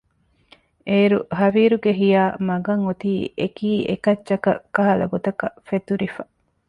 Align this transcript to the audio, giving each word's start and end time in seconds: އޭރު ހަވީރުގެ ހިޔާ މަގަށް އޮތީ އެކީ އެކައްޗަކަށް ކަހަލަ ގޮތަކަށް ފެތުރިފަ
އޭރު 0.89 1.19
ހަވީރުގެ 1.39 1.91
ހިޔާ 2.01 2.23
މަގަށް 2.47 2.83
އޮތީ 2.85 3.11
އެކީ 3.39 3.69
އެކައްޗަކަށް 3.89 4.61
ކަހަލަ 4.75 5.05
ގޮތަކަށް 5.13 5.57
ފެތުރިފަ 5.67 6.23